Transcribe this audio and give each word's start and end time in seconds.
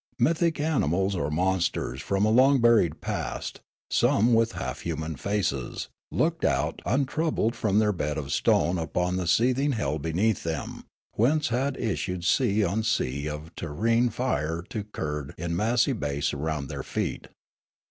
Mythic 0.17 0.59
animals 0.59 1.15
or 1.15 1.29
monsters 1.29 2.01
from 2.01 2.25
a 2.25 2.31
long 2.31 2.59
buried 2.59 3.01
past, 3.01 3.59
some 3.91 4.29
w'ith 4.33 4.53
half 4.53 4.79
human 4.81 5.15
faces, 5.15 5.89
looked 6.09 6.43
out 6.43 6.81
untroubled 6.87 7.55
from 7.55 7.77
their 7.77 7.93
bed 7.93 8.17
of 8.17 8.31
stone 8.33 8.79
upon 8.79 9.17
the 9.17 9.27
seething 9.27 9.73
hell 9.73 9.99
beneath 9.99 10.41
them, 10.41 10.85
whence 11.17 11.49
had 11.49 11.77
issued 11.77 12.25
sea 12.25 12.63
on 12.63 12.81
sea 12.81 13.29
of 13.29 13.55
terrene 13.55 14.09
fire 14.09 14.63
to 14.69 14.85
curd 14.85 15.35
in 15.37 15.55
massy 15.55 15.93
base 15.93 16.33
around 16.33 16.65
their 16.67 16.81
feet. 16.81 17.27